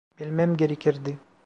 Bilmem 0.19 0.57
gerekirdi. 0.57 1.17